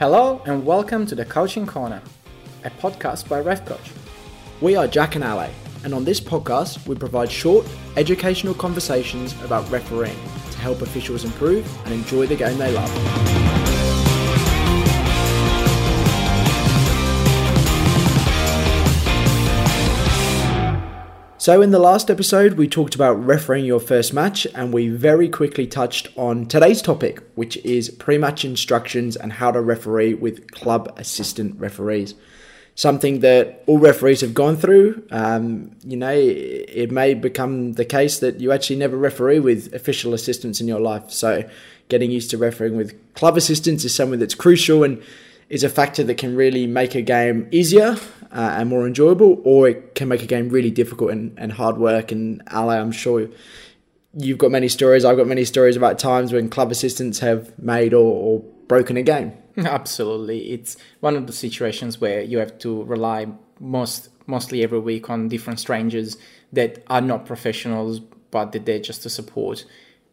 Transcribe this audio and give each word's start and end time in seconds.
Hello 0.00 0.40
and 0.46 0.64
welcome 0.64 1.04
to 1.04 1.14
the 1.14 1.26
Coaching 1.26 1.66
Corner, 1.66 2.00
a 2.64 2.70
podcast 2.70 3.28
by 3.28 3.38
Ref 3.38 3.66
Coach. 3.66 3.92
We 4.62 4.74
are 4.74 4.86
Jack 4.86 5.14
and 5.14 5.22
Ale, 5.22 5.50
and 5.84 5.92
on 5.92 6.06
this 6.06 6.18
podcast, 6.18 6.86
we 6.86 6.94
provide 6.94 7.30
short, 7.30 7.66
educational 7.98 8.54
conversations 8.54 9.34
about 9.42 9.70
refereeing 9.70 10.16
to 10.52 10.58
help 10.58 10.80
officials 10.80 11.26
improve 11.26 11.66
and 11.84 11.92
enjoy 11.92 12.26
the 12.26 12.36
game 12.36 12.56
they 12.56 12.72
love. 12.72 13.49
So, 21.40 21.62
in 21.62 21.70
the 21.70 21.78
last 21.78 22.10
episode, 22.10 22.58
we 22.58 22.68
talked 22.68 22.94
about 22.94 23.14
refereeing 23.14 23.64
your 23.64 23.80
first 23.80 24.12
match, 24.12 24.46
and 24.54 24.74
we 24.74 24.90
very 24.90 25.26
quickly 25.26 25.66
touched 25.66 26.06
on 26.14 26.44
today's 26.44 26.82
topic, 26.82 27.22
which 27.34 27.56
is 27.64 27.88
pre 27.88 28.18
match 28.18 28.44
instructions 28.44 29.16
and 29.16 29.32
how 29.32 29.50
to 29.50 29.62
referee 29.62 30.12
with 30.12 30.50
club 30.50 30.92
assistant 30.98 31.58
referees. 31.58 32.14
Something 32.74 33.20
that 33.20 33.64
all 33.66 33.78
referees 33.78 34.20
have 34.20 34.34
gone 34.34 34.58
through. 34.58 35.02
Um, 35.10 35.70
you 35.82 35.96
know, 35.96 36.12
it 36.12 36.90
may 36.90 37.14
become 37.14 37.72
the 37.72 37.86
case 37.86 38.18
that 38.18 38.38
you 38.38 38.52
actually 38.52 38.76
never 38.76 38.98
referee 38.98 39.40
with 39.40 39.72
official 39.72 40.12
assistants 40.12 40.60
in 40.60 40.68
your 40.68 40.80
life. 40.80 41.10
So, 41.10 41.48
getting 41.88 42.10
used 42.10 42.28
to 42.32 42.36
refereeing 42.36 42.76
with 42.76 43.14
club 43.14 43.38
assistants 43.38 43.82
is 43.86 43.94
something 43.94 44.20
that's 44.20 44.34
crucial 44.34 44.84
and 44.84 45.02
is 45.48 45.64
a 45.64 45.70
factor 45.70 46.04
that 46.04 46.18
can 46.18 46.36
really 46.36 46.66
make 46.66 46.94
a 46.94 47.00
game 47.00 47.48
easier 47.50 47.96
uh, 48.32 48.56
and 48.58 48.68
more 48.68 48.86
enjoyable, 48.86 49.40
or 49.44 49.68
it 49.68 49.94
can 49.94 50.08
make 50.08 50.22
a 50.22 50.26
game 50.26 50.48
really 50.48 50.70
difficult 50.70 51.10
and, 51.10 51.36
and 51.38 51.52
hard 51.52 51.78
work. 51.78 52.12
And 52.12 52.42
Ale, 52.52 52.70
I'm 52.70 52.92
sure 52.92 53.28
you've 54.14 54.38
got 54.38 54.50
many 54.50 54.68
stories. 54.68 55.04
I've 55.04 55.16
got 55.16 55.26
many 55.26 55.44
stories 55.44 55.76
about 55.76 55.98
times 55.98 56.32
when 56.32 56.48
club 56.48 56.70
assistants 56.70 57.18
have 57.20 57.58
made 57.58 57.94
or, 57.94 58.04
or 58.04 58.40
broken 58.68 58.96
a 58.96 59.02
game. 59.02 59.32
Absolutely, 59.56 60.52
it's 60.52 60.76
one 61.00 61.16
of 61.16 61.26
the 61.26 61.32
situations 61.32 62.00
where 62.00 62.22
you 62.22 62.38
have 62.38 62.58
to 62.60 62.84
rely 62.84 63.26
most 63.58 64.08
mostly 64.26 64.62
every 64.62 64.78
week 64.78 65.10
on 65.10 65.28
different 65.28 65.58
strangers 65.58 66.16
that 66.52 66.82
are 66.86 67.00
not 67.00 67.26
professionals, 67.26 68.00
but 68.30 68.52
that 68.52 68.64
they're 68.64 68.78
just 68.78 69.02
to 69.02 69.10
support 69.10 69.64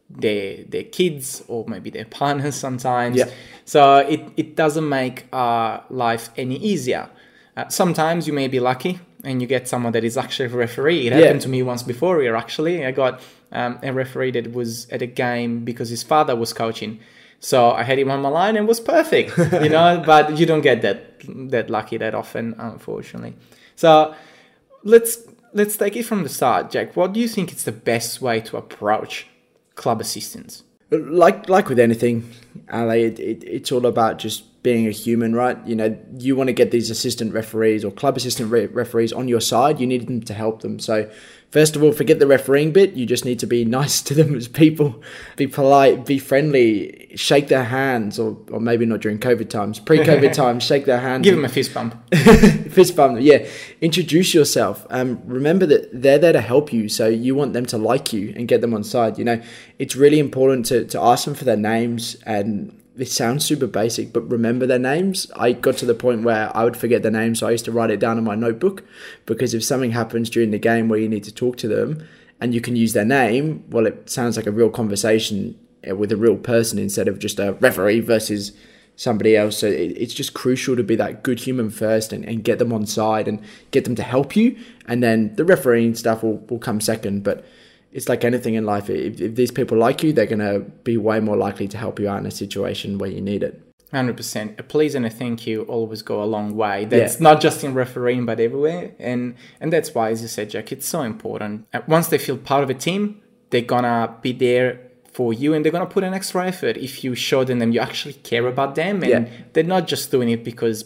their 0.09 0.63
their 0.63 0.83
kids 0.83 1.43
or 1.47 1.65
maybe 1.67 1.89
their 1.89 2.05
partners 2.21 2.55
sometimes. 2.55 3.17
Yeah. 3.17 3.29
So 3.65 3.97
it, 3.97 4.21
it 4.37 4.55
doesn't 4.55 4.87
make 4.87 5.27
uh, 5.31 5.81
life 5.89 6.29
any 6.37 6.55
easier. 6.57 7.09
Uh, 7.57 7.67
sometimes 7.69 8.27
you 8.27 8.33
may 8.33 8.47
be 8.47 8.59
lucky 8.59 8.99
and 9.23 9.41
you 9.41 9.47
get 9.47 9.67
someone 9.67 9.91
that 9.91 10.03
is 10.03 10.15
actually 10.15 10.45
a 10.45 10.49
referee. 10.49 11.07
It 11.07 11.11
Yeah. 11.13 11.19
happened 11.21 11.41
to 11.41 11.49
me 11.49 11.63
once 11.63 11.81
before 11.83 12.21
here 12.21 12.35
actually. 12.35 12.85
I 12.85 12.91
got 12.91 13.19
um, 13.51 13.79
a 13.81 13.91
referee 13.91 14.31
that 14.31 14.53
was 14.53 14.87
at 14.91 15.01
a 15.01 15.07
game 15.07 15.65
because 15.65 15.89
his 15.89 16.03
father 16.03 16.35
was 16.35 16.53
coaching. 16.53 16.99
So 17.39 17.71
I 17.71 17.83
had 17.83 17.97
him 17.99 18.11
on 18.11 18.21
my 18.21 18.29
line 18.29 18.55
and 18.57 18.65
it 18.65 18.67
was 18.67 18.79
perfect, 18.79 19.37
you 19.63 19.69
know, 19.69 20.03
but 20.05 20.37
you 20.37 20.45
don't 20.45 20.61
get 20.61 20.81
that 20.83 20.99
that 21.51 21.69
lucky 21.69 21.97
that 21.97 22.13
often, 22.13 22.55
unfortunately. 22.57 23.33
So 23.75 24.13
let's 24.83 25.19
let's 25.53 25.77
take 25.77 25.95
it 25.95 26.03
from 26.03 26.23
the 26.23 26.29
start, 26.29 26.71
Jack. 26.71 26.95
What 26.95 27.13
do 27.13 27.19
you 27.19 27.27
think 27.27 27.51
is 27.51 27.63
the 27.63 27.71
best 27.71 28.21
way 28.21 28.39
to 28.41 28.57
approach 28.57 29.27
club 29.75 29.99
assistants? 30.01 30.63
like 30.91 31.49
like 31.49 31.67
with 31.69 31.79
anything, 31.79 32.23
Ale, 32.73 32.91
it, 32.91 33.19
it, 33.19 33.43
it's 33.43 33.71
all 33.71 33.85
about 33.85 34.19
just 34.19 34.43
being 34.67 34.85
a 34.85 34.91
human, 34.91 35.33
right? 35.33 35.57
You 35.65 35.77
know, 35.77 35.97
you 36.17 36.35
want 36.35 36.47
to 36.49 36.53
get 36.53 36.71
these 36.71 36.89
assistant 36.89 37.33
referees 37.33 37.85
or 37.85 37.89
club 37.89 38.17
assistant 38.17 38.51
re- 38.51 38.65
referees 38.65 39.13
on 39.13 39.29
your 39.29 39.39
side. 39.39 39.79
You 39.79 39.87
need 39.87 40.05
them 40.07 40.19
to 40.23 40.33
help 40.33 40.61
them. 40.61 40.77
So, 40.77 41.09
first 41.51 41.77
of 41.77 41.83
all, 41.83 41.93
forget 41.93 42.19
the 42.19 42.27
refereeing 42.27 42.73
bit. 42.73 42.91
You 42.91 43.05
just 43.05 43.23
need 43.23 43.39
to 43.39 43.47
be 43.47 43.63
nice 43.79 44.01
to 44.01 44.13
them 44.13 44.35
as 44.35 44.49
people, 44.49 45.01
be 45.37 45.47
polite, 45.47 46.05
be 46.05 46.19
friendly, 46.19 47.13
shake 47.15 47.47
their 47.47 47.63
hands, 47.63 48.19
or, 48.19 48.37
or 48.51 48.59
maybe 48.59 48.85
not 48.85 48.99
during 48.99 49.19
COVID 49.19 49.49
times, 49.49 49.79
pre-COVID 49.79 50.33
times, 50.43 50.63
shake 50.63 50.83
their 50.83 50.99
hands. 50.99 51.23
Give 51.23 51.37
them 51.37 51.45
a 51.45 51.49
fist 51.49 51.73
bump. 51.73 51.95
fist 52.77 52.95
bump 52.95 53.17
yeah 53.21 53.43
introduce 53.81 54.33
yourself 54.33 54.85
um, 54.91 55.19
remember 55.25 55.65
that 55.65 55.89
they're 55.91 56.19
there 56.19 56.33
to 56.33 56.41
help 56.41 56.71
you 56.71 56.87
so 56.87 57.07
you 57.07 57.33
want 57.33 57.53
them 57.53 57.65
to 57.65 57.77
like 57.77 58.13
you 58.13 58.31
and 58.35 58.47
get 58.47 58.61
them 58.61 58.73
on 58.73 58.83
side 58.83 59.17
you 59.17 59.25
know 59.25 59.41
it's 59.79 59.95
really 59.95 60.19
important 60.19 60.65
to, 60.65 60.85
to 60.85 61.01
ask 61.01 61.25
them 61.25 61.33
for 61.33 61.43
their 61.43 61.57
names 61.57 62.15
and 62.25 62.71
it 62.97 63.07
sounds 63.07 63.45
super 63.45 63.67
basic 63.67 64.11
but 64.11 64.29
remember 64.29 64.65
their 64.65 64.79
names 64.79 65.31
i 65.35 65.51
got 65.51 65.77
to 65.77 65.85
the 65.85 65.93
point 65.93 66.23
where 66.23 66.55
i 66.55 66.63
would 66.63 66.77
forget 66.77 67.01
their 67.03 67.11
names 67.11 67.39
so 67.39 67.47
i 67.47 67.51
used 67.51 67.65
to 67.65 67.71
write 67.71 67.91
it 67.91 67.99
down 67.99 68.17
in 68.17 68.23
my 68.23 68.35
notebook 68.35 68.83
because 69.25 69.53
if 69.53 69.63
something 69.63 69.91
happens 69.91 70.29
during 70.29 70.51
the 70.51 70.59
game 70.59 70.89
where 70.89 70.99
you 70.99 71.09
need 71.09 71.23
to 71.23 71.33
talk 71.33 71.57
to 71.57 71.67
them 71.67 72.07
and 72.39 72.53
you 72.53 72.61
can 72.61 72.75
use 72.75 72.93
their 72.93 73.05
name 73.05 73.63
well 73.69 73.85
it 73.85 74.09
sounds 74.09 74.37
like 74.37 74.47
a 74.47 74.51
real 74.51 74.69
conversation 74.69 75.57
uh, 75.89 75.95
with 75.95 76.11
a 76.11 76.17
real 76.17 76.37
person 76.37 76.79
instead 76.79 77.07
of 77.07 77.19
just 77.19 77.39
a 77.39 77.53
referee 77.53 77.99
versus 77.99 78.51
somebody 78.97 79.37
else. 79.37 79.59
So 79.59 79.67
it, 79.67 79.93
it's 79.95 80.13
just 80.13 80.33
crucial 80.33 80.75
to 80.75 80.83
be 80.83 80.95
that 80.97 81.23
good 81.23 81.39
human 81.39 81.69
first 81.69 82.11
and, 82.11 82.25
and 82.25 82.43
get 82.43 82.59
them 82.59 82.73
on 82.73 82.85
side 82.85 83.27
and 83.27 83.39
get 83.71 83.85
them 83.85 83.95
to 83.95 84.03
help 84.03 84.35
you. 84.35 84.57
And 84.87 85.01
then 85.01 85.35
the 85.35 85.45
refereeing 85.45 85.95
stuff 85.95 86.23
will, 86.23 86.39
will 86.49 86.59
come 86.59 86.81
second. 86.81 87.23
But 87.23 87.45
it's 87.97 88.07
like 88.07 88.23
anything 88.23 88.53
in 88.53 88.63
life. 88.73 88.89
If, 88.91 89.19
if 89.19 89.33
these 89.35 89.51
people 89.59 89.77
like 89.77 90.03
you, 90.03 90.13
they're 90.13 90.27
going 90.35 90.47
to 90.53 90.59
be 90.89 90.95
way 91.09 91.19
more 91.19 91.35
likely 91.35 91.67
to 91.73 91.77
help 91.77 91.99
you 91.99 92.07
out 92.11 92.19
in 92.19 92.27
a 92.27 92.31
situation 92.43 92.99
where 92.99 93.09
you 93.09 93.21
need 93.31 93.41
it. 93.49 93.59
Hundred 93.91 94.17
percent. 94.17 94.59
A 94.59 94.63
please 94.63 94.93
and 94.95 95.05
a 95.05 95.09
thank 95.09 95.47
you 95.47 95.63
always 95.63 96.01
go 96.11 96.21
a 96.21 96.29
long 96.35 96.55
way. 96.55 96.85
That's 96.85 97.19
not 97.21 97.39
just 97.41 97.63
in 97.63 97.73
refereeing, 97.73 98.25
but 98.25 98.37
everywhere. 98.39 98.91
And 98.99 99.35
and 99.61 99.71
that's 99.73 99.95
why, 99.95 100.11
as 100.11 100.21
you 100.21 100.27
said, 100.27 100.49
Jack, 100.49 100.73
it's 100.73 100.85
so 100.95 101.01
important. 101.13 101.65
Uh, 101.73 101.79
Once 101.87 102.07
they 102.09 102.17
feel 102.17 102.37
part 102.37 102.63
of 102.65 102.69
a 102.69 102.73
team, 102.87 103.21
they're 103.49 103.61
gonna 103.75 104.13
be 104.21 104.33
there 104.33 104.67
for 105.13 105.31
you, 105.41 105.53
and 105.53 105.63
they're 105.63 105.71
gonna 105.77 105.85
put 105.97 106.03
an 106.03 106.13
extra 106.13 106.45
effort 106.45 106.75
if 106.75 107.01
you 107.03 107.15
show 107.15 107.45
them 107.45 107.59
that 107.59 107.71
you 107.73 107.79
actually 107.79 108.15
care 108.31 108.45
about 108.45 108.75
them, 108.75 108.95
and 109.03 109.09
Yeah. 109.09 109.25
they're 109.53 109.63
not 109.75 109.87
just 109.87 110.11
doing 110.11 110.29
it 110.35 110.43
because 110.43 110.77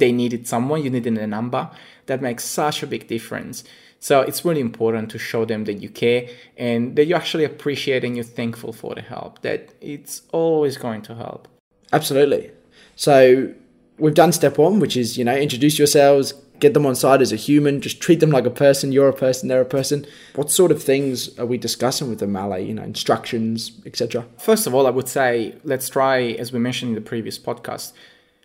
they 0.00 0.10
needed 0.10 0.48
someone. 0.48 0.82
You 0.82 0.90
needed 0.90 1.16
a 1.18 1.26
number. 1.28 1.70
That 2.06 2.20
makes 2.20 2.42
such 2.44 2.82
a 2.82 2.86
big 2.94 3.06
difference. 3.06 3.62
So 4.00 4.22
it's 4.22 4.44
really 4.44 4.62
important 4.62 5.10
to 5.10 5.18
show 5.18 5.44
them 5.44 5.64
that 5.64 5.74
you 5.74 5.90
care 5.90 6.26
and 6.56 6.96
that 6.96 7.04
you 7.04 7.14
actually 7.14 7.44
appreciate 7.44 8.02
and 8.02 8.16
you're 8.16 8.24
thankful 8.24 8.72
for 8.72 8.94
the 8.94 9.02
help. 9.02 9.42
That 9.42 9.74
it's 9.80 10.22
always 10.32 10.78
going 10.78 11.02
to 11.02 11.14
help. 11.14 11.46
Absolutely. 11.92 12.50
So 12.96 13.52
we've 13.98 14.14
done 14.14 14.32
step 14.32 14.56
one, 14.56 14.80
which 14.80 14.96
is, 14.96 15.18
you 15.18 15.24
know, 15.24 15.36
introduce 15.36 15.78
yourselves, 15.78 16.32
get 16.60 16.72
them 16.72 16.86
on 16.86 16.94
side 16.94 17.20
as 17.20 17.30
a 17.30 17.36
human, 17.36 17.82
just 17.82 18.00
treat 18.00 18.20
them 18.20 18.30
like 18.30 18.46
a 18.46 18.50
person. 18.50 18.90
You're 18.90 19.08
a 19.08 19.12
person, 19.12 19.48
they're 19.48 19.60
a 19.60 19.66
person. 19.66 20.06
What 20.34 20.50
sort 20.50 20.70
of 20.70 20.82
things 20.82 21.38
are 21.38 21.46
we 21.46 21.58
discussing 21.58 22.08
with 22.08 22.20
them, 22.20 22.36
Ale? 22.36 22.58
You 22.58 22.74
know, 22.74 22.82
instructions, 22.82 23.72
etc. 23.84 24.26
First 24.38 24.66
of 24.66 24.74
all, 24.74 24.86
I 24.86 24.90
would 24.90 25.08
say 25.08 25.56
let's 25.62 25.90
try, 25.90 26.22
as 26.22 26.52
we 26.52 26.58
mentioned 26.58 26.90
in 26.90 26.94
the 26.94 27.06
previous 27.06 27.38
podcast, 27.38 27.92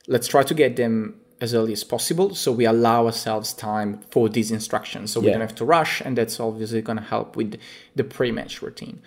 let's 0.07 0.27
try 0.27 0.43
to 0.43 0.53
get 0.53 0.75
them 0.75 1.19
as 1.41 1.53
early 1.53 1.73
as 1.73 1.83
possible. 1.83 2.33
So 2.33 2.51
we 2.51 2.65
allow 2.65 3.05
ourselves 3.05 3.53
time 3.53 4.01
for 4.09 4.29
these 4.29 4.51
instructions. 4.51 5.11
So 5.11 5.19
we 5.19 5.31
don't 5.31 5.41
have 5.41 5.55
to 5.55 5.65
rush 5.65 6.01
and 6.01 6.17
that's 6.17 6.39
obviously 6.39 6.81
going 6.81 6.97
to 6.97 7.03
help 7.03 7.35
with 7.35 7.59
the 7.95 8.03
pre-match 8.03 8.61
routine. 8.61 9.01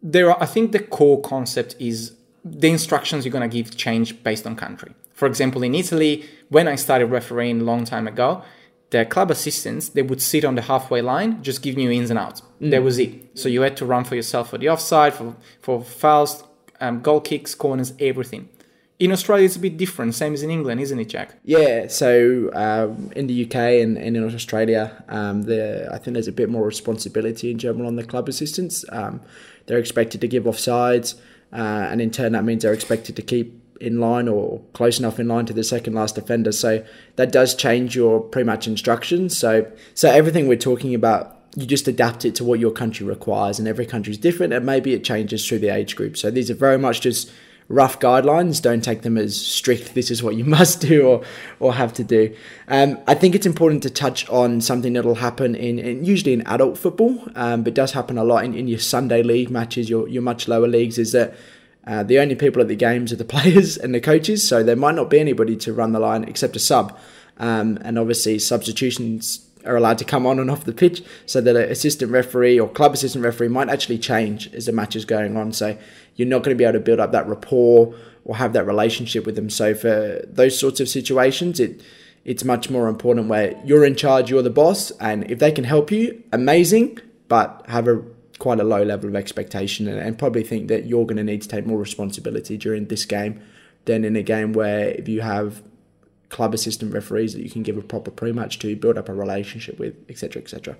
There 0.00 0.30
are 0.30 0.40
i 0.42 0.46
think 0.46 0.72
the 0.72 0.78
core 0.78 1.20
concept 1.20 1.74
is 1.78 2.14
the 2.44 2.70
instructions 2.70 3.24
you're 3.24 3.32
going 3.32 3.48
to 3.48 3.56
give 3.56 3.76
change 3.76 4.22
based 4.22 4.46
on 4.46 4.56
country. 4.56 4.92
For 5.14 5.26
example 5.26 5.62
in 5.62 5.74
italy 5.74 6.28
when 6.48 6.68
i 6.68 6.76
started 6.76 7.06
refereeing 7.06 7.60
a 7.60 7.64
long 7.64 7.84
time 7.84 8.06
ago 8.06 8.42
the 8.90 9.04
club 9.04 9.30
assistants 9.30 9.88
they 9.90 10.02
would 10.02 10.22
sit 10.22 10.44
on 10.44 10.54
the 10.54 10.62
halfway 10.62 11.02
line 11.02 11.42
just 11.42 11.62
giving 11.62 11.82
you 11.84 11.90
ins 11.90 12.10
and 12.10 12.18
outs. 12.18 12.42
That 12.60 12.82
was 12.82 12.98
it. 12.98 13.38
So 13.38 13.48
you 13.48 13.62
had 13.62 13.76
to 13.78 13.84
run 13.84 14.04
for 14.04 14.14
yourself 14.14 14.50
for 14.50 14.58
the 14.58 14.68
offside 14.68 15.14
for, 15.14 15.36
for 15.60 15.82
fouls 15.82 16.44
um, 16.80 17.00
goal 17.00 17.20
kicks 17.20 17.54
corners 17.54 17.92
everything 17.98 18.48
in 18.98 19.12
australia 19.12 19.44
it's 19.44 19.56
a 19.56 19.60
bit 19.60 19.76
different 19.76 20.14
same 20.14 20.34
as 20.34 20.42
in 20.42 20.50
england 20.50 20.80
isn't 20.80 20.98
it 20.98 21.08
jack 21.08 21.28
Yeah, 21.44 21.86
so 21.88 22.50
um, 22.52 23.10
in 23.16 23.26
the 23.26 23.44
UK 23.46 23.54
and, 23.82 23.96
and 23.96 24.16
in 24.16 24.34
Australia, 24.34 25.02
um, 25.08 25.42
I 25.42 25.98
think 25.98 26.14
there's 26.14 26.28
a 26.28 26.32
bit 26.32 26.50
more 26.50 26.64
responsibility 26.64 27.50
in 27.50 27.58
general 27.58 27.86
on 27.86 27.96
the 27.96 28.04
club 28.04 28.28
assistants. 28.28 28.84
Um, 28.90 29.20
they're 29.66 29.78
expected 29.78 30.20
to 30.20 30.28
give 30.28 30.44
offsides, 30.44 31.14
uh, 31.52 31.88
and 31.90 32.00
in 32.00 32.10
turn 32.10 32.32
that 32.32 32.44
means 32.44 32.62
they're 32.62 32.74
expected 32.74 33.16
to 33.16 33.22
keep 33.22 33.62
in 33.80 34.00
line 34.00 34.28
or 34.28 34.60
close 34.72 34.98
enough 34.98 35.18
in 35.18 35.28
line 35.28 35.46
to 35.46 35.52
the 35.52 35.64
second 35.64 35.94
last 35.94 36.14
defender. 36.16 36.52
So 36.52 36.84
that 37.16 37.32
does 37.32 37.54
change 37.54 37.94
your 37.96 38.20
pre-match 38.20 38.66
instructions. 38.66 39.36
So 39.36 39.70
so 39.94 40.10
everything 40.10 40.48
we're 40.48 40.56
talking 40.56 40.94
about. 40.94 41.36
You 41.56 41.66
just 41.66 41.88
adapt 41.88 42.24
it 42.24 42.34
to 42.36 42.44
what 42.44 42.60
your 42.60 42.70
country 42.70 43.06
requires, 43.06 43.58
and 43.58 43.66
every 43.66 43.86
country 43.86 44.12
is 44.12 44.18
different, 44.18 44.52
and 44.52 44.64
maybe 44.66 44.92
it 44.92 45.02
changes 45.02 45.48
through 45.48 45.60
the 45.60 45.70
age 45.70 45.96
group. 45.96 46.16
So 46.16 46.30
these 46.30 46.50
are 46.50 46.54
very 46.54 46.78
much 46.78 47.00
just 47.00 47.32
rough 47.68 48.00
guidelines. 48.00 48.60
Don't 48.60 48.82
take 48.82 49.02
them 49.02 49.18
as 49.18 49.36
strict. 49.36 49.94
This 49.94 50.10
is 50.10 50.22
what 50.22 50.36
you 50.36 50.44
must 50.58 50.80
do 50.80 51.06
or 51.06 51.24
or 51.60 51.74
have 51.74 51.92
to 51.94 52.04
do. 52.04 52.34
Um, 52.66 52.98
I 53.06 53.14
think 53.14 53.34
it's 53.34 53.46
important 53.46 53.82
to 53.84 53.90
touch 53.90 54.28
on 54.28 54.60
something 54.60 54.94
that'll 54.94 55.16
happen 55.16 55.54
in, 55.54 55.78
in 55.78 56.04
usually 56.04 56.32
in 56.32 56.46
adult 56.46 56.78
football, 56.78 57.22
um, 57.34 57.62
but 57.62 57.74
does 57.74 57.92
happen 57.92 58.18
a 58.18 58.24
lot 58.24 58.44
in, 58.44 58.54
in 58.54 58.68
your 58.68 58.78
Sunday 58.78 59.22
league 59.22 59.50
matches, 59.50 59.88
your 59.88 60.08
your 60.08 60.22
much 60.22 60.48
lower 60.48 60.68
leagues. 60.68 60.98
Is 60.98 61.12
that 61.12 61.34
uh, 61.86 62.02
the 62.02 62.18
only 62.18 62.34
people 62.34 62.60
at 62.60 62.68
the 62.68 62.76
games 62.76 63.12
are 63.12 63.16
the 63.16 63.24
players 63.36 63.76
and 63.76 63.94
the 63.94 64.00
coaches, 64.00 64.46
so 64.46 64.62
there 64.62 64.76
might 64.76 64.94
not 64.94 65.10
be 65.10 65.20
anybody 65.20 65.56
to 65.56 65.72
run 65.72 65.92
the 65.92 66.00
line 66.00 66.24
except 66.24 66.56
a 66.56 66.60
sub, 66.60 66.98
um, 67.38 67.78
and 67.82 67.98
obviously 67.98 68.38
substitutions 68.38 69.47
are 69.68 69.76
allowed 69.76 69.98
to 69.98 70.04
come 70.04 70.26
on 70.26 70.38
and 70.38 70.50
off 70.50 70.64
the 70.64 70.72
pitch 70.72 71.02
so 71.26 71.40
that 71.40 71.54
an 71.54 71.70
assistant 71.70 72.10
referee 72.10 72.58
or 72.58 72.68
club 72.68 72.94
assistant 72.94 73.24
referee 73.24 73.48
might 73.48 73.68
actually 73.68 73.98
change 73.98 74.52
as 74.54 74.66
the 74.66 74.72
match 74.72 74.96
is 74.96 75.04
going 75.04 75.36
on. 75.36 75.52
So 75.52 75.76
you're 76.16 76.28
not 76.28 76.42
going 76.42 76.56
to 76.56 76.58
be 76.58 76.64
able 76.64 76.74
to 76.74 76.80
build 76.80 77.00
up 77.00 77.12
that 77.12 77.26
rapport 77.26 77.94
or 78.24 78.36
have 78.36 78.52
that 78.54 78.66
relationship 78.66 79.26
with 79.26 79.36
them. 79.36 79.50
So 79.50 79.74
for 79.74 80.22
those 80.26 80.58
sorts 80.58 80.80
of 80.80 80.88
situations, 80.88 81.60
it 81.60 81.82
it's 82.24 82.44
much 82.44 82.68
more 82.68 82.88
important 82.88 83.28
where 83.28 83.58
you're 83.64 83.86
in 83.86 83.94
charge, 83.94 84.28
you're 84.28 84.42
the 84.42 84.50
boss, 84.50 84.90
and 85.00 85.30
if 85.30 85.38
they 85.38 85.50
can 85.50 85.64
help 85.64 85.90
you, 85.90 86.22
amazing. 86.30 86.98
But 87.28 87.64
have 87.68 87.88
a 87.88 88.02
quite 88.38 88.60
a 88.60 88.64
low 88.64 88.82
level 88.82 89.08
of 89.08 89.16
expectation 89.16 89.88
and, 89.88 89.98
and 89.98 90.18
probably 90.18 90.42
think 90.42 90.68
that 90.68 90.86
you're 90.86 91.04
going 91.04 91.16
to 91.16 91.24
need 91.24 91.42
to 91.42 91.48
take 91.48 91.66
more 91.66 91.78
responsibility 91.78 92.56
during 92.56 92.86
this 92.86 93.04
game 93.04 93.40
than 93.84 94.04
in 94.04 94.16
a 94.16 94.22
game 94.22 94.52
where 94.52 94.90
if 94.90 95.08
you 95.08 95.20
have 95.20 95.62
club 96.28 96.54
assistant 96.54 96.92
referees 96.92 97.32
that 97.34 97.42
you 97.42 97.50
can 97.50 97.62
give 97.62 97.76
a 97.76 97.82
proper 97.82 98.10
pre-match 98.10 98.58
to, 98.60 98.76
build 98.76 98.98
up 98.98 99.08
a 99.08 99.14
relationship 99.14 99.78
with, 99.78 99.94
etc., 100.08 100.42
etc. 100.42 100.76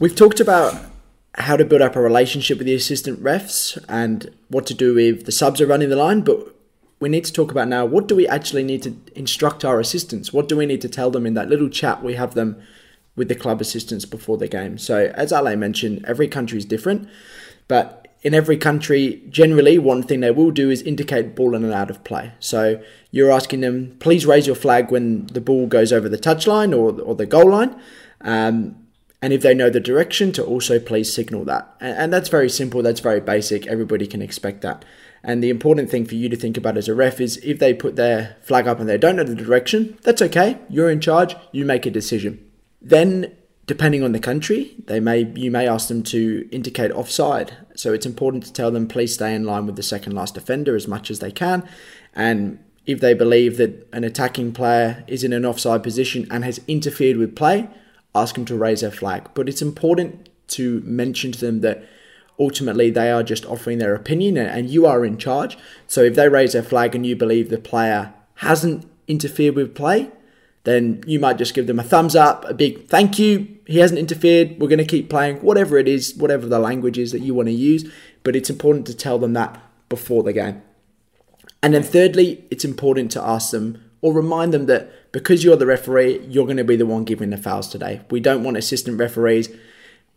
We've 0.00 0.14
talked 0.14 0.40
about 0.40 0.74
how 1.36 1.56
to 1.56 1.64
build 1.64 1.82
up 1.82 1.96
a 1.96 2.00
relationship 2.00 2.58
with 2.58 2.66
the 2.66 2.74
assistant 2.74 3.22
refs 3.22 3.82
and 3.88 4.30
what 4.48 4.66
to 4.66 4.74
do 4.74 4.98
if 4.98 5.24
the 5.24 5.32
subs 5.32 5.60
are 5.60 5.66
running 5.66 5.88
the 5.88 5.96
line, 5.96 6.20
but 6.20 6.54
we 7.00 7.08
need 7.08 7.24
to 7.24 7.32
talk 7.32 7.50
about 7.50 7.68
now 7.68 7.84
what 7.84 8.06
do 8.06 8.14
we 8.14 8.26
actually 8.28 8.62
need 8.62 8.82
to 8.82 8.96
instruct 9.14 9.64
our 9.64 9.80
assistants? 9.80 10.32
What 10.32 10.48
do 10.48 10.56
we 10.56 10.66
need 10.66 10.80
to 10.82 10.88
tell 10.88 11.10
them 11.10 11.26
in 11.26 11.34
that 11.34 11.48
little 11.48 11.68
chat 11.68 12.02
we 12.02 12.14
have 12.14 12.34
them 12.34 12.62
with 13.16 13.28
the 13.28 13.34
club 13.34 13.60
assistants 13.60 14.04
before 14.04 14.36
the 14.36 14.48
game? 14.48 14.78
So, 14.78 15.12
as 15.14 15.32
Ale 15.32 15.56
mentioned, 15.56 16.04
every 16.06 16.28
country 16.28 16.58
is 16.58 16.64
different, 16.64 17.08
but 17.68 18.08
in 18.22 18.32
every 18.32 18.56
country, 18.56 19.22
generally, 19.28 19.78
one 19.78 20.02
thing 20.02 20.20
they 20.20 20.30
will 20.30 20.50
do 20.50 20.70
is 20.70 20.80
indicate 20.82 21.34
ball 21.36 21.54
in 21.54 21.62
and 21.62 21.74
out 21.74 21.90
of 21.90 22.02
play. 22.04 22.32
So, 22.40 22.82
you're 23.10 23.30
asking 23.30 23.60
them, 23.60 23.96
please 24.00 24.26
raise 24.26 24.46
your 24.46 24.56
flag 24.56 24.90
when 24.90 25.26
the 25.26 25.40
ball 25.40 25.66
goes 25.66 25.92
over 25.92 26.08
the 26.08 26.18
touchline 26.18 26.72
or, 26.72 27.00
or 27.02 27.14
the 27.14 27.26
goal 27.26 27.50
line. 27.50 27.80
Um, 28.20 28.76
and 29.24 29.32
if 29.32 29.40
they 29.40 29.54
know 29.54 29.70
the 29.70 29.80
direction, 29.80 30.32
to 30.32 30.44
also 30.44 30.78
please 30.78 31.10
signal 31.10 31.46
that. 31.46 31.74
And, 31.80 31.96
and 31.96 32.12
that's 32.12 32.28
very 32.28 32.50
simple, 32.50 32.82
that's 32.82 33.00
very 33.00 33.20
basic. 33.20 33.66
Everybody 33.66 34.06
can 34.06 34.20
expect 34.20 34.60
that. 34.62 34.84
And 35.22 35.42
the 35.42 35.48
important 35.48 35.90
thing 35.90 36.04
for 36.04 36.14
you 36.14 36.28
to 36.28 36.36
think 36.36 36.58
about 36.58 36.76
as 36.76 36.88
a 36.88 36.94
ref 36.94 37.20
is 37.20 37.38
if 37.38 37.58
they 37.58 37.72
put 37.72 37.96
their 37.96 38.36
flag 38.42 38.68
up 38.68 38.78
and 38.78 38.86
they 38.86 38.98
don't 38.98 39.16
know 39.16 39.24
the 39.24 39.34
direction, 39.34 39.98
that's 40.02 40.20
okay. 40.20 40.58
You're 40.68 40.90
in 40.90 41.00
charge, 41.00 41.34
you 41.52 41.64
make 41.64 41.86
a 41.86 41.90
decision. 41.90 42.44
Then 42.84 43.34
depending 43.66 44.02
on 44.02 44.12
the 44.12 44.20
country, 44.20 44.76
they 44.84 45.00
may 45.00 45.32
you 45.34 45.50
may 45.50 45.66
ask 45.66 45.88
them 45.88 46.02
to 46.04 46.46
indicate 46.52 46.92
offside. 46.92 47.56
So 47.74 47.92
it's 47.92 48.06
important 48.06 48.44
to 48.44 48.52
tell 48.52 48.70
them 48.70 48.86
please 48.86 49.14
stay 49.14 49.34
in 49.34 49.44
line 49.44 49.66
with 49.66 49.76
the 49.76 49.82
second 49.82 50.14
last 50.14 50.34
defender 50.34 50.76
as 50.76 50.86
much 50.86 51.10
as 51.10 51.18
they 51.18 51.32
can. 51.32 51.66
And 52.14 52.58
if 52.86 53.00
they 53.00 53.14
believe 53.14 53.56
that 53.56 53.88
an 53.92 54.04
attacking 54.04 54.52
player 54.52 55.02
is 55.06 55.24
in 55.24 55.32
an 55.32 55.46
offside 55.46 55.82
position 55.82 56.26
and 56.30 56.44
has 56.44 56.60
interfered 56.68 57.16
with 57.16 57.34
play, 57.34 57.68
ask 58.14 58.34
them 58.34 58.44
to 58.44 58.56
raise 58.56 58.82
their 58.82 58.90
flag. 58.90 59.30
But 59.34 59.48
it's 59.48 59.62
important 59.62 60.28
to 60.48 60.80
mention 60.80 61.32
to 61.32 61.40
them 61.40 61.62
that 61.62 61.82
ultimately 62.38 62.90
they 62.90 63.10
are 63.10 63.22
just 63.22 63.46
offering 63.46 63.78
their 63.78 63.94
opinion 63.94 64.36
and 64.36 64.68
you 64.68 64.84
are 64.86 65.04
in 65.04 65.16
charge. 65.16 65.56
So 65.86 66.02
if 66.02 66.14
they 66.14 66.28
raise 66.28 66.52
their 66.52 66.62
flag 66.62 66.94
and 66.94 67.06
you 67.06 67.16
believe 67.16 67.48
the 67.48 67.58
player 67.58 68.12
hasn't 68.36 68.86
interfered 69.08 69.54
with 69.54 69.74
play, 69.74 70.10
then 70.64 71.02
you 71.06 71.20
might 71.20 71.38
just 71.38 71.54
give 71.54 71.66
them 71.66 71.78
a 71.78 71.82
thumbs 71.82 72.16
up, 72.16 72.44
a 72.46 72.54
big 72.54 72.88
thank 72.88 73.18
you. 73.18 73.48
He 73.66 73.78
hasn't 73.78 73.98
interfered. 73.98 74.58
We're 74.58 74.68
going 74.68 74.78
to 74.78 74.84
keep 74.84 75.08
playing, 75.08 75.36
whatever 75.36 75.78
it 75.78 75.88
is, 75.88 76.14
whatever 76.14 76.46
the 76.46 76.58
language 76.58 76.98
is 76.98 77.12
that 77.12 77.20
you 77.20 77.34
want 77.34 77.48
to 77.48 77.52
use. 77.52 77.90
But 78.22 78.34
it's 78.34 78.50
important 78.50 78.86
to 78.86 78.94
tell 78.94 79.18
them 79.18 79.34
that 79.34 79.60
before 79.88 80.22
the 80.22 80.32
game. 80.32 80.62
And 81.62 81.74
then, 81.74 81.82
thirdly, 81.82 82.44
it's 82.50 82.64
important 82.64 83.10
to 83.12 83.22
ask 83.22 83.50
them 83.50 83.82
or 84.00 84.12
remind 84.12 84.52
them 84.52 84.66
that 84.66 85.12
because 85.12 85.44
you're 85.44 85.56
the 85.56 85.66
referee, 85.66 86.26
you're 86.26 86.44
going 86.44 86.58
to 86.58 86.64
be 86.64 86.76
the 86.76 86.84
one 86.84 87.04
giving 87.04 87.30
the 87.30 87.38
fouls 87.38 87.68
today. 87.68 88.02
We 88.10 88.20
don't 88.20 88.42
want 88.42 88.56
assistant 88.56 88.98
referees 88.98 89.48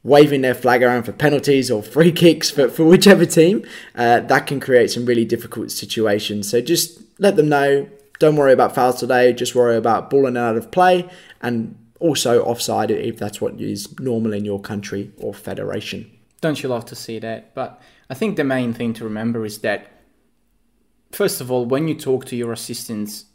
waving 0.03 0.41
their 0.41 0.53
flag 0.53 0.81
around 0.81 1.03
for 1.03 1.11
penalties 1.11 1.69
or 1.69 1.83
free 1.95 2.11
kicks 2.11 2.50
for, 2.50 2.69
for 2.69 2.85
whichever 2.85 3.25
team, 3.25 3.65
uh, 3.95 4.21
that 4.21 4.47
can 4.47 4.59
create 4.59 4.89
some 4.89 5.05
really 5.05 5.25
difficult 5.25 5.71
situations. 5.71 6.50
So 6.50 6.61
just 6.61 7.01
let 7.19 7.35
them 7.35 7.50
know, 7.50 7.89
don't 8.19 8.35
worry 8.35 8.53
about 8.53 8.75
fouls 8.75 8.99
today, 8.99 9.33
just 9.33 9.55
worry 9.55 9.75
about 9.75 10.09
balling 10.09 10.37
out 10.37 10.57
of 10.57 10.71
play 10.71 11.09
and 11.41 11.77
also 11.99 12.43
offside 12.43 12.91
if 12.91 13.17
that's 13.17 13.41
what 13.41 13.59
is 13.59 13.99
normal 13.99 14.33
in 14.33 14.45
your 14.45 14.59
country 14.59 15.11
or 15.17 15.33
federation. 15.33 16.11
Don't 16.41 16.61
you 16.61 16.69
love 16.69 16.85
to 16.85 16.95
see 16.95 17.19
that? 17.19 17.55
But 17.55 17.81
I 18.09 18.13
think 18.13 18.37
the 18.37 18.43
main 18.43 18.73
thing 18.73 18.93
to 18.93 19.03
remember 19.03 19.45
is 19.45 19.59
that, 19.59 19.87
first 21.11 21.41
of 21.41 21.51
all, 21.51 21.65
when 21.65 21.87
you 21.87 21.95
talk 21.95 22.25
to 22.25 22.35
your 22.35 22.51
assistants, 22.51 23.25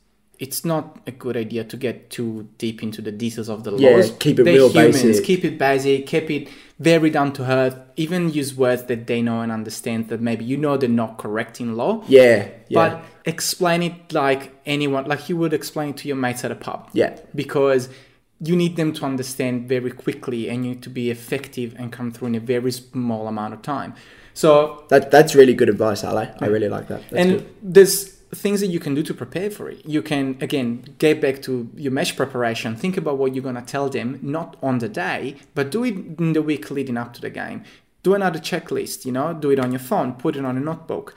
it's 0.43 0.65
not 0.65 0.99
a 1.07 1.13
good 1.13 1.37
idea 1.37 1.63
to 1.63 1.77
get 1.77 2.11
too 2.11 2.49
deep 2.59 2.83
into 2.83 3.01
the 3.01 3.13
details 3.13 3.49
of 3.49 3.63
the 3.63 3.71
laws. 3.71 4.11
Yeah, 4.11 4.17
keep 4.19 4.41
it 4.41 4.43
They're 4.43 4.55
real 4.55 4.71
humans. 4.71 5.01
basic. 5.01 5.25
Keep 5.25 5.45
it 5.45 5.57
basic. 5.57 6.05
Keep 6.09 6.31
it 6.33 6.49
very 6.81 7.11
down 7.11 7.33
to 7.35 7.45
earth. 7.49 7.77
Even 7.95 8.29
use 8.29 8.53
words 8.53 8.83
that 8.87 9.07
they 9.07 9.23
know 9.23 9.41
and 9.41 9.53
understand 9.53 10.09
that 10.09 10.21
maybe 10.21 10.45
you 10.45 10.57
know 10.57 10.77
they're 10.77 10.89
not 10.89 11.17
correct 11.17 11.61
in 11.61 11.77
law. 11.77 12.03
Yeah, 12.09 12.49
yeah. 12.67 12.75
But 12.75 13.05
explain 13.25 13.85
it 13.85 14.13
like 14.13 14.53
anyone, 14.67 15.05
like 15.05 15.29
you 15.29 15.37
would 15.37 15.53
explain 15.53 15.91
it 15.91 15.99
to 15.99 16.09
your 16.09 16.17
mates 16.17 16.45
at 16.45 16.51
a 16.51 16.57
pub. 16.57 16.91
Yeah. 16.93 17.17
Because 17.37 17.89
you 18.41 18.57
need 18.57 18.75
them 18.75 18.93
to 18.95 19.05
understand 19.05 19.69
very 19.69 19.93
quickly 19.93 20.49
and 20.49 20.65
you 20.65 20.73
need 20.73 20.83
to 20.83 20.91
be 20.91 21.13
effective 21.13 21.77
and 21.79 21.93
come 21.93 22.11
through 22.11 22.27
in 22.27 22.35
a 22.35 22.41
very 22.41 22.73
small 22.73 23.29
amount 23.29 23.55
of 23.55 23.63
time. 23.63 23.95
So 24.35 24.83
that 24.89 25.13
that's 25.13 25.37
really 25.37 25.55
good 25.55 25.69
advice, 25.69 26.03
Ale. 26.03 26.35
I 26.41 26.47
really 26.47 26.69
like 26.69 26.89
that. 26.89 27.03
That's 27.11 27.13
and 27.13 27.31
good. 27.39 27.55
there's 27.63 28.22
things 28.35 28.61
that 28.61 28.69
you 28.69 28.81
can 28.81 28.95
do 28.95 29.03
to 29.03 29.15
prepare 29.15 29.51
for 29.51 29.69
it. 29.69 29.85
You 29.85 30.03
can 30.03 30.37
again 30.41 30.85
get 30.99 31.21
back 31.21 31.43
to 31.43 31.71
your 31.77 31.93
match 31.93 32.17
preparation. 32.17 32.77
Think 32.77 32.97
about 32.97 33.19
what 33.19 33.35
you're 33.35 33.45
gonna 33.45 33.63
tell 33.63 33.89
them, 33.89 34.19
not 34.23 34.57
on 34.63 34.79
the 34.79 34.89
day, 34.89 35.37
but 35.55 35.71
do 35.71 35.85
it 35.85 35.95
in 36.19 36.33
the 36.33 36.43
week 36.43 36.71
leading 36.71 36.97
up 36.97 37.13
to 37.15 37.21
the 37.21 37.31
game. 37.31 37.63
Do 38.03 38.15
another 38.15 38.39
checklist. 38.39 39.05
You 39.05 39.13
know, 39.13 39.33
do 39.35 39.51
it 39.51 39.59
on 39.59 39.71
your 39.71 39.81
phone. 39.81 40.15
Put 40.15 40.37
it 40.37 40.45
on 40.45 40.57
a 40.57 40.61
notebook. 40.61 41.15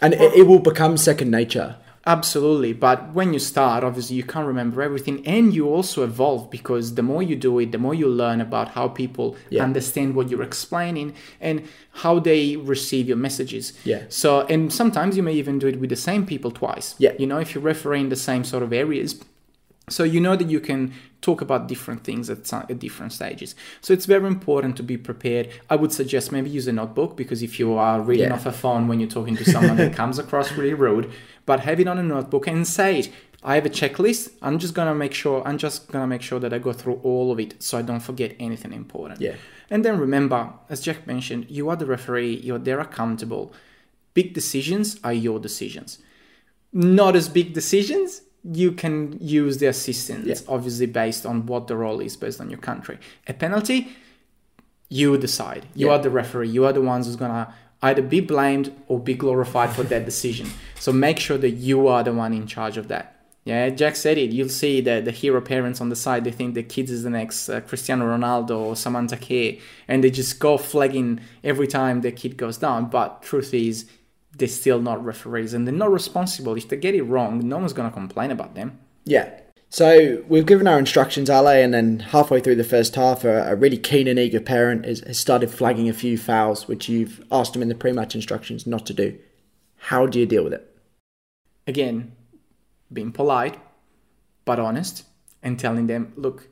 And 0.00 0.14
it, 0.14 0.34
it 0.34 0.46
will 0.46 0.58
become 0.58 0.96
second 0.96 1.30
nature. 1.30 1.76
Absolutely, 2.04 2.72
but 2.72 3.12
when 3.14 3.32
you 3.32 3.38
start, 3.38 3.84
obviously 3.84 4.16
you 4.16 4.24
can't 4.24 4.46
remember 4.46 4.82
everything, 4.82 5.24
and 5.24 5.54
you 5.54 5.68
also 5.68 6.02
evolve 6.02 6.50
because 6.50 6.96
the 6.96 7.02
more 7.02 7.22
you 7.22 7.36
do 7.36 7.56
it, 7.60 7.70
the 7.70 7.78
more 7.78 7.94
you 7.94 8.08
learn 8.08 8.40
about 8.40 8.70
how 8.70 8.88
people 8.88 9.36
Yeah. 9.50 9.62
understand 9.62 10.16
what 10.16 10.28
you're 10.28 10.42
explaining 10.42 11.14
and 11.40 11.62
how 12.02 12.18
they 12.18 12.56
receive 12.56 13.06
your 13.06 13.16
messages. 13.18 13.72
Yeah. 13.84 14.02
So, 14.08 14.40
and 14.48 14.72
sometimes 14.72 15.16
you 15.16 15.22
may 15.22 15.34
even 15.34 15.60
do 15.60 15.68
it 15.68 15.78
with 15.78 15.90
the 15.90 15.96
same 15.96 16.26
people 16.26 16.50
twice. 16.50 16.96
Yeah. 16.98 17.12
You 17.18 17.26
know, 17.26 17.38
if 17.38 17.54
you're 17.54 17.62
refereeing 17.62 18.08
the 18.08 18.16
same 18.16 18.42
sort 18.42 18.64
of 18.64 18.72
areas, 18.72 19.14
so 19.88 20.04
you 20.04 20.20
know 20.20 20.36
that 20.36 20.48
you 20.48 20.60
can 20.60 20.92
talk 21.20 21.40
about 21.40 21.66
different 21.68 22.04
things 22.04 22.30
at, 22.30 22.46
some- 22.46 22.66
at 22.68 22.78
different 22.78 23.12
stages. 23.12 23.54
So 23.80 23.92
it's 23.92 24.06
very 24.06 24.26
important 24.26 24.76
to 24.76 24.82
be 24.82 24.96
prepared. 24.96 25.48
I 25.70 25.76
would 25.76 25.92
suggest 25.92 26.32
maybe 26.32 26.50
use 26.50 26.66
a 26.68 26.72
notebook 26.72 27.16
because 27.16 27.42
if 27.42 27.58
you 27.58 27.74
are 27.74 28.00
reading 28.00 28.28
Yeah. 28.28 28.34
off 28.34 28.46
a 28.46 28.52
phone 28.52 28.86
when 28.88 29.00
you're 29.00 29.08
talking 29.08 29.36
to 29.36 29.44
someone 29.44 29.76
that 29.76 29.92
comes 29.94 30.18
across 30.18 30.52
really 30.52 30.74
rude, 30.74 31.10
but 31.46 31.60
have 31.60 31.80
it 31.80 31.86
on 31.88 31.98
a 31.98 32.02
notebook 32.02 32.46
and 32.46 32.66
say 32.66 33.00
it. 33.00 33.10
I 33.44 33.56
have 33.56 33.66
a 33.66 33.70
checklist. 33.70 34.30
I'm 34.40 34.58
just 34.60 34.72
gonna 34.72 34.94
make 34.94 35.12
sure. 35.14 35.42
I'm 35.46 35.58
just 35.58 35.90
gonna 35.90 36.06
make 36.06 36.22
sure 36.22 36.38
that 36.38 36.52
I 36.52 36.58
go 36.58 36.72
through 36.72 37.00
all 37.02 37.32
of 37.32 37.40
it 37.40 37.60
so 37.60 37.76
I 37.76 37.82
don't 37.82 37.98
forget 38.00 38.36
anything 38.38 38.72
important. 38.72 39.20
Yeah. 39.20 39.34
And 39.68 39.84
then 39.84 39.98
remember, 39.98 40.52
as 40.68 40.80
Jack 40.80 41.06
mentioned, 41.08 41.46
you 41.50 41.68
are 41.68 41.74
the 41.76 41.86
referee. 41.86 42.36
You're 42.36 42.60
there 42.60 42.78
accountable. 42.78 43.52
Big 44.14 44.32
decisions 44.32 44.98
are 45.02 45.12
your 45.12 45.40
decisions 45.40 45.98
not 46.74 47.14
as 47.16 47.28
big 47.28 47.52
decisions, 47.52 48.22
you 48.44 48.72
can 48.72 49.16
use 49.20 49.58
the 49.58 49.66
assistants, 49.66 50.26
Yeah. 50.26 50.34
obviously 50.48 50.86
based 50.86 51.24
on 51.24 51.46
what 51.46 51.66
the 51.68 51.76
role 51.76 52.00
is 52.00 52.16
based 52.16 52.40
on 52.40 52.50
your 52.50 52.58
country. 52.58 52.98
A 53.28 53.32
penalty, 53.32 53.88
you 54.88 55.16
decide. 55.16 55.66
You 55.74 55.86
Yeah. 55.86 55.92
are 55.94 55.98
the 56.02 56.10
referee. 56.10 56.48
You 56.48 56.64
are 56.66 56.72
the 56.72 56.82
ones 56.82 57.06
who's 57.06 57.16
gonna 57.16 57.54
either 57.82 58.02
be 58.02 58.20
blamed 58.20 58.72
or 58.88 58.98
be 59.00 59.14
glorified 59.14 59.70
for 59.70 59.82
that 59.84 60.04
decision. 60.04 60.48
So 60.78 60.92
make 60.92 61.18
sure 61.18 61.38
that 61.38 61.50
you 61.50 61.86
are 61.88 62.02
the 62.02 62.12
one 62.12 62.32
in 62.32 62.46
charge 62.46 62.76
of 62.76 62.88
that. 62.88 63.16
Yeah, 63.44 63.70
Jack 63.70 63.96
said 63.96 64.18
it. 64.18 64.30
You'll 64.30 64.48
see 64.48 64.80
that 64.82 65.04
the 65.04 65.10
hero 65.10 65.40
parents 65.40 65.80
on 65.80 65.88
the 65.88 65.96
side, 65.96 66.22
they 66.22 66.30
think 66.30 66.54
the 66.54 66.62
kids 66.62 66.92
is 66.92 67.02
the 67.02 67.10
next 67.10 67.48
uh, 67.48 67.60
Cristiano 67.60 68.04
Ronaldo 68.06 68.56
or 68.56 68.76
Samantha 68.76 69.16
Kerr, 69.16 69.58
and 69.88 70.04
they 70.04 70.10
just 70.10 70.38
go 70.38 70.56
flagging 70.56 71.18
every 71.42 71.66
time 71.66 72.02
the 72.02 72.12
kid 72.12 72.36
goes 72.36 72.56
down. 72.56 72.86
But 72.88 73.20
truth 73.22 73.52
is, 73.52 73.86
they're 74.36 74.48
still 74.48 74.80
not 74.80 75.04
referees 75.04 75.54
and 75.54 75.66
they're 75.66 75.74
not 75.74 75.92
responsible. 75.92 76.54
If 76.56 76.68
they 76.68 76.76
get 76.76 76.94
it 76.94 77.02
wrong, 77.02 77.46
no 77.46 77.58
one's 77.58 77.72
going 77.72 77.88
to 77.88 77.94
complain 77.94 78.30
about 78.30 78.54
them. 78.54 78.78
Yeah. 79.04 79.30
So 79.68 80.22
we've 80.28 80.44
given 80.44 80.66
our 80.66 80.78
instructions, 80.78 81.30
Ale, 81.30 81.48
and 81.48 81.72
then 81.72 82.00
halfway 82.00 82.40
through 82.40 82.56
the 82.56 82.64
first 82.64 82.94
half, 82.94 83.24
a, 83.24 83.52
a 83.52 83.56
really 83.56 83.78
keen 83.78 84.06
and 84.06 84.18
eager 84.18 84.40
parent 84.40 84.84
has, 84.84 85.00
has 85.00 85.18
started 85.18 85.50
flagging 85.50 85.88
a 85.88 85.94
few 85.94 86.18
fouls, 86.18 86.68
which 86.68 86.90
you've 86.90 87.24
asked 87.32 87.54
them 87.54 87.62
in 87.62 87.68
the 87.68 87.74
pre-match 87.74 88.14
instructions 88.14 88.66
not 88.66 88.84
to 88.86 88.94
do. 88.94 89.18
How 89.76 90.06
do 90.06 90.20
you 90.20 90.26
deal 90.26 90.44
with 90.44 90.52
it? 90.52 90.76
Again, 91.66 92.12
being 92.92 93.12
polite, 93.12 93.58
but 94.44 94.58
honest, 94.58 95.04
and 95.42 95.58
telling 95.58 95.86
them, 95.86 96.12
look, 96.16 96.48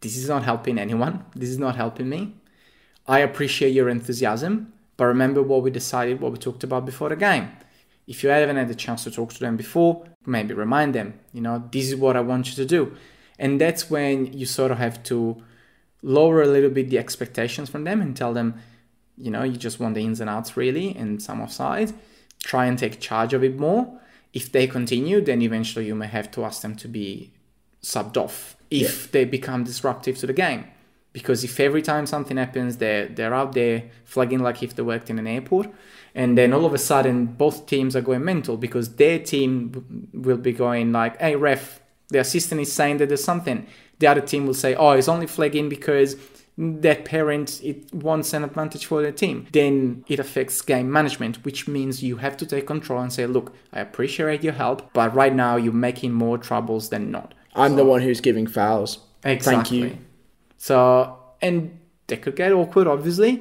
this 0.00 0.16
is 0.16 0.28
not 0.28 0.44
helping 0.44 0.78
anyone. 0.78 1.24
This 1.34 1.48
is 1.48 1.58
not 1.58 1.76
helping 1.76 2.08
me. 2.08 2.34
I 3.06 3.18
appreciate 3.18 3.70
your 3.70 3.88
enthusiasm, 3.88 4.73
but 4.96 5.06
remember 5.06 5.42
what 5.42 5.62
we 5.62 5.70
decided, 5.70 6.20
what 6.20 6.32
we 6.32 6.38
talked 6.38 6.64
about 6.64 6.86
before 6.86 7.08
the 7.08 7.16
game. 7.16 7.50
If 8.06 8.22
you 8.22 8.28
haven't 8.30 8.56
had 8.56 8.68
the 8.68 8.74
chance 8.74 9.04
to 9.04 9.10
talk 9.10 9.32
to 9.32 9.40
them 9.40 9.56
before, 9.56 10.04
maybe 10.26 10.54
remind 10.54 10.94
them, 10.94 11.18
you 11.32 11.40
know, 11.40 11.68
this 11.70 11.88
is 11.88 11.96
what 11.96 12.16
I 12.16 12.20
want 12.20 12.48
you 12.48 12.54
to 12.56 12.66
do. 12.66 12.96
And 13.38 13.60
that's 13.60 13.90
when 13.90 14.32
you 14.32 14.46
sort 14.46 14.70
of 14.70 14.78
have 14.78 15.02
to 15.04 15.42
lower 16.02 16.42
a 16.42 16.46
little 16.46 16.70
bit 16.70 16.90
the 16.90 16.98
expectations 16.98 17.70
from 17.70 17.84
them 17.84 18.00
and 18.00 18.16
tell 18.16 18.34
them, 18.34 18.60
you 19.16 19.30
know, 19.30 19.42
you 19.42 19.56
just 19.56 19.80
want 19.80 19.94
the 19.94 20.04
ins 20.04 20.20
and 20.20 20.28
outs 20.28 20.56
really 20.56 20.94
and 20.94 21.22
some 21.22 21.40
offside. 21.40 21.92
Try 22.42 22.66
and 22.66 22.78
take 22.78 23.00
charge 23.00 23.32
of 23.32 23.42
it 23.42 23.58
more. 23.58 24.00
If 24.32 24.52
they 24.52 24.66
continue, 24.66 25.20
then 25.20 25.40
eventually 25.42 25.86
you 25.86 25.94
may 25.94 26.08
have 26.08 26.30
to 26.32 26.44
ask 26.44 26.60
them 26.60 26.76
to 26.76 26.88
be 26.88 27.32
subbed 27.82 28.16
off 28.16 28.56
if 28.70 29.06
yeah. 29.06 29.08
they 29.12 29.24
become 29.24 29.64
disruptive 29.64 30.18
to 30.18 30.26
the 30.26 30.32
game. 30.32 30.64
Because 31.14 31.44
if 31.44 31.58
every 31.60 31.80
time 31.80 32.06
something 32.06 32.36
happens, 32.36 32.76
they're 32.76 33.06
they're 33.08 33.32
out 33.32 33.52
there 33.52 33.84
flagging 34.04 34.40
like 34.40 34.62
if 34.62 34.74
they 34.74 34.82
worked 34.82 35.08
in 35.08 35.18
an 35.18 35.26
airport, 35.26 35.68
and 36.14 36.36
then 36.36 36.52
all 36.52 36.66
of 36.66 36.74
a 36.74 36.78
sudden 36.90 37.24
both 37.26 37.66
teams 37.66 37.96
are 37.96 38.02
going 38.02 38.24
mental 38.24 38.56
because 38.56 38.96
their 38.96 39.18
team 39.20 40.10
will 40.12 40.36
be 40.36 40.52
going 40.52 40.92
like, 40.92 41.18
"Hey 41.20 41.36
ref, 41.36 41.80
the 42.08 42.18
assistant 42.18 42.60
is 42.60 42.72
saying 42.72 42.98
that 42.98 43.08
there's 43.08 43.24
something." 43.24 43.66
The 44.00 44.08
other 44.08 44.20
team 44.20 44.44
will 44.44 44.60
say, 44.64 44.74
"Oh, 44.74 44.90
it's 44.90 45.08
only 45.08 45.28
flagging 45.28 45.68
because 45.68 46.16
that 46.58 47.04
parent 47.04 47.60
it 47.62 47.92
wants 47.94 48.32
an 48.32 48.44
advantage 48.44 48.86
for 48.86 49.02
their 49.02 49.12
team. 49.12 49.46
Then 49.52 50.04
it 50.08 50.18
affects 50.18 50.60
game 50.62 50.90
management 50.90 51.44
which 51.44 51.66
means 51.66 52.02
you 52.02 52.16
have 52.18 52.36
to 52.36 52.46
take 52.46 52.66
control 52.66 53.00
and 53.00 53.12
say 53.12 53.26
look 53.26 53.52
i 53.72 53.80
appreciate 53.80 54.44
your 54.44 54.52
help 54.52 54.92
but 54.92 55.12
right 55.14 55.34
now 55.34 55.56
you're 55.56 55.72
making 55.72 56.12
more 56.12 56.38
troubles 56.38 56.90
than 56.90 57.10
not. 57.10 57.34
I'm 57.56 57.72
so, 57.72 57.76
the 57.76 57.84
one 57.84 58.02
who's 58.02 58.20
giving 58.20 58.46
fouls. 58.46 58.98
Exactly 59.24 59.52
thank 59.54 59.72
you 59.72 59.98
so 60.66 61.18
and 61.42 61.78
that 62.06 62.22
could 62.22 62.36
get 62.36 62.52
awkward 62.52 62.86
obviously 62.86 63.32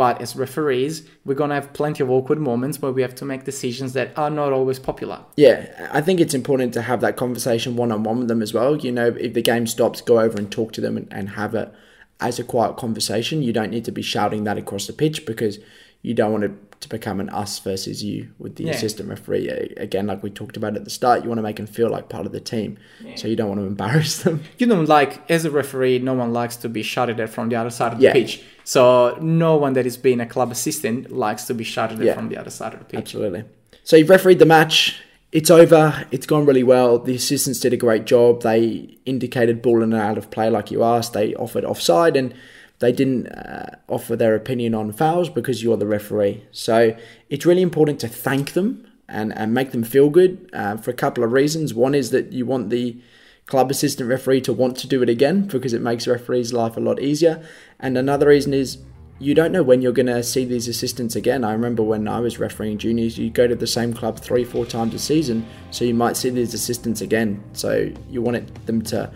but 0.00 0.22
as 0.22 0.34
referees, 0.34 1.06
we're 1.26 1.34
going 1.34 1.50
to 1.50 1.56
have 1.56 1.74
plenty 1.74 2.02
of 2.02 2.10
awkward 2.10 2.38
moments 2.38 2.80
where 2.80 2.90
we 2.90 3.02
have 3.02 3.14
to 3.16 3.26
make 3.26 3.44
decisions 3.44 3.92
that 3.92 4.16
are 4.16 4.30
not 4.30 4.50
always 4.50 4.78
popular. 4.78 5.20
Yeah, 5.36 5.90
I 5.92 6.00
think 6.00 6.20
it's 6.20 6.32
important 6.32 6.72
to 6.72 6.80
have 6.80 7.02
that 7.02 7.18
conversation 7.18 7.76
one 7.76 7.92
on 7.92 8.02
one 8.02 8.20
with 8.20 8.28
them 8.28 8.40
as 8.40 8.54
well. 8.54 8.78
You 8.78 8.92
know, 8.92 9.08
if 9.08 9.34
the 9.34 9.42
game 9.42 9.66
stops, 9.66 10.00
go 10.00 10.18
over 10.20 10.38
and 10.38 10.50
talk 10.50 10.72
to 10.72 10.80
them 10.80 10.96
and, 10.96 11.06
and 11.10 11.28
have 11.28 11.54
it 11.54 11.70
as 12.18 12.38
a 12.38 12.44
quiet 12.44 12.78
conversation. 12.78 13.42
You 13.42 13.52
don't 13.52 13.70
need 13.70 13.84
to 13.84 13.92
be 13.92 14.00
shouting 14.00 14.44
that 14.44 14.56
across 14.56 14.86
the 14.86 14.94
pitch 14.94 15.26
because 15.26 15.58
you 16.02 16.14
don't 16.14 16.32
want 16.32 16.44
it 16.44 16.80
to 16.80 16.88
become 16.88 17.20
an 17.20 17.28
us 17.28 17.58
versus 17.58 18.02
you 18.02 18.30
with 18.38 18.56
the 18.56 18.64
yeah. 18.64 18.72
assistant 18.72 19.08
referee. 19.08 19.48
Again, 19.76 20.06
like 20.06 20.22
we 20.22 20.30
talked 20.30 20.56
about 20.56 20.76
at 20.76 20.84
the 20.84 20.90
start, 20.90 21.22
you 21.22 21.28
want 21.28 21.38
to 21.38 21.42
make 21.42 21.56
them 21.56 21.66
feel 21.66 21.90
like 21.90 22.08
part 22.08 22.24
of 22.24 22.32
the 22.32 22.40
team. 22.40 22.78
Yeah. 23.04 23.16
So 23.16 23.28
you 23.28 23.36
don't 23.36 23.48
want 23.48 23.60
to 23.60 23.66
embarrass 23.66 24.22
them. 24.22 24.42
You 24.58 24.66
don't 24.66 24.88
like, 24.88 25.30
as 25.30 25.44
a 25.44 25.50
referee, 25.50 25.98
no 25.98 26.14
one 26.14 26.32
likes 26.32 26.56
to 26.56 26.68
be 26.68 26.82
shouted 26.82 27.20
at 27.20 27.28
from 27.30 27.50
the 27.50 27.56
other 27.56 27.70
side 27.70 27.92
of 27.92 27.98
the 27.98 28.04
yeah. 28.04 28.12
pitch. 28.12 28.42
So 28.64 29.18
no 29.20 29.56
one 29.56 29.74
that 29.74 29.86
is 29.86 29.96
being 29.96 30.20
a 30.20 30.26
club 30.26 30.50
assistant 30.50 31.10
likes 31.10 31.44
to 31.44 31.54
be 31.54 31.64
shouted 31.64 32.00
at 32.00 32.14
from 32.14 32.28
the 32.28 32.38
other 32.38 32.50
side 32.50 32.72
of 32.72 32.78
the 32.78 32.86
pitch. 32.86 32.98
Absolutely. 32.98 33.44
So 33.84 33.96
you've 33.96 34.10
refereed 34.10 34.38
the 34.38 34.46
match 34.46 35.00
it's 35.32 35.50
over. 35.50 36.06
It's 36.10 36.26
gone 36.26 36.44
really 36.44 36.64
well. 36.64 36.98
The 36.98 37.14
assistants 37.14 37.60
did 37.60 37.72
a 37.72 37.76
great 37.76 38.04
job. 38.04 38.42
They 38.42 38.98
indicated 39.06 39.62
ball 39.62 39.82
and 39.82 39.94
out 39.94 40.18
of 40.18 40.30
play 40.30 40.50
like 40.50 40.70
you 40.70 40.82
asked. 40.82 41.12
They 41.12 41.34
offered 41.36 41.64
offside 41.64 42.16
and 42.16 42.34
they 42.80 42.92
didn't 42.92 43.28
uh, 43.28 43.76
offer 43.88 44.16
their 44.16 44.34
opinion 44.34 44.74
on 44.74 44.92
fouls 44.92 45.28
because 45.28 45.62
you're 45.62 45.76
the 45.76 45.86
referee. 45.86 46.44
So 46.50 46.96
it's 47.28 47.46
really 47.46 47.62
important 47.62 48.00
to 48.00 48.08
thank 48.08 48.54
them 48.54 48.86
and, 49.08 49.36
and 49.36 49.54
make 49.54 49.70
them 49.70 49.84
feel 49.84 50.08
good 50.08 50.50
uh, 50.52 50.76
for 50.78 50.90
a 50.90 50.94
couple 50.94 51.22
of 51.22 51.32
reasons. 51.32 51.74
One 51.74 51.94
is 51.94 52.10
that 52.10 52.32
you 52.32 52.46
want 52.46 52.70
the 52.70 53.00
club 53.46 53.70
assistant 53.70 54.08
referee 54.08 54.40
to 54.42 54.52
want 54.52 54.76
to 54.78 54.86
do 54.86 55.02
it 55.02 55.08
again 55.08 55.42
because 55.46 55.74
it 55.74 55.82
makes 55.82 56.06
referees' 56.06 56.52
life 56.52 56.76
a 56.76 56.80
lot 56.80 57.00
easier. 57.00 57.44
And 57.78 57.98
another 57.98 58.28
reason 58.28 58.54
is 58.54 58.78
you 59.18 59.34
don't 59.34 59.52
know 59.52 59.62
when 59.62 59.82
you're 59.82 59.92
going 59.92 60.06
to 60.06 60.22
see 60.22 60.46
these 60.46 60.66
assistants 60.66 61.14
again. 61.14 61.44
I 61.44 61.52
remember 61.52 61.82
when 61.82 62.08
I 62.08 62.20
was 62.20 62.38
refereeing 62.38 62.78
juniors, 62.78 63.18
you 63.18 63.28
go 63.28 63.46
to 63.46 63.54
the 63.54 63.66
same 63.66 63.92
club 63.92 64.18
three, 64.18 64.44
four 64.44 64.64
times 64.64 64.94
a 64.94 64.98
season, 64.98 65.46
so 65.70 65.84
you 65.84 65.92
might 65.92 66.16
see 66.16 66.30
these 66.30 66.54
assistants 66.54 67.02
again. 67.02 67.44
So 67.52 67.92
you 68.08 68.22
want 68.22 68.38
it, 68.38 68.66
them 68.66 68.80
to 68.82 69.10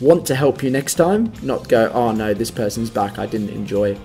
want 0.00 0.26
to 0.26 0.34
help 0.34 0.62
you 0.62 0.70
next 0.70 0.94
time, 0.94 1.32
not 1.42 1.68
go, 1.68 1.90
oh 1.92 2.12
no, 2.12 2.32
this 2.34 2.50
person's 2.50 2.90
back. 2.90 3.18
I 3.18 3.26
didn't 3.26 3.50
enjoy 3.50 3.98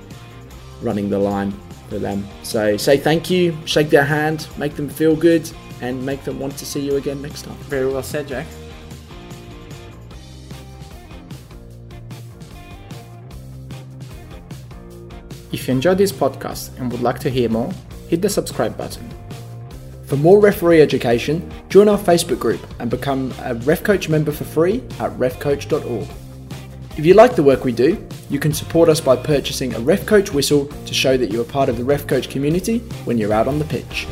running 0.81 1.09
the 1.09 1.19
line 1.19 1.53
for 1.89 1.99
them. 1.99 2.27
So 2.43 2.77
say 2.77 2.97
thank 2.97 3.29
you, 3.29 3.57
shake 3.65 3.89
their 3.89 4.03
hand, 4.03 4.47
make 4.57 4.75
them 4.75 4.89
feel 4.89 5.15
good, 5.15 5.49
and 5.81 6.05
make 6.05 6.23
them 6.23 6.39
want 6.39 6.57
to 6.57 6.65
see 6.65 6.81
you 6.81 6.97
again 6.97 7.21
next 7.21 7.43
time. 7.43 7.57
Very 7.69 7.87
well 7.87 8.03
said, 8.03 8.27
Jack. 8.27 8.47
If 15.51 15.69
you 15.69 15.73
enjoyed 15.73 15.97
this 15.97 16.11
podcast 16.11 16.77
and 16.77 16.91
would 16.91 17.01
like 17.01 17.19
to 17.19 17.29
hear 17.29 17.47
more, 17.47 17.71
hit 18.09 18.21
the 18.21 18.29
subscribe 18.29 18.77
button. 18.77 19.09
For 20.05 20.17
more 20.17 20.39
referee 20.39 20.81
education, 20.81 21.51
join 21.69 21.89
our 21.89 21.97
Facebook 21.97 22.39
group 22.39 22.62
and 22.79 22.91
become 22.91 23.33
a 23.41 23.55
Ref 23.55 23.83
Coach 23.83 24.07
member 24.07 24.31
for 24.31 24.43
free 24.43 24.83
at 25.00 25.12
refcoach.org. 25.13 26.07
If 26.97 27.05
you 27.05 27.15
like 27.15 27.35
the 27.35 27.43
work 27.43 27.63
we 27.63 27.71
do, 27.71 28.07
you 28.29 28.39
can 28.39 28.53
support 28.53 28.88
us 28.88 29.01
by 29.01 29.15
purchasing 29.15 29.74
a 29.74 29.79
Ref 29.79 30.05
Coach 30.05 30.31
whistle 30.31 30.67
to 30.67 30.93
show 30.93 31.17
that 31.17 31.31
you 31.31 31.41
are 31.41 31.45
part 31.45 31.69
of 31.69 31.77
the 31.77 31.83
Ref 31.83 32.05
Coach 32.07 32.29
community 32.29 32.79
when 33.05 33.17
you're 33.17 33.33
out 33.33 33.47
on 33.47 33.57
the 33.57 33.65
pitch. 33.65 34.07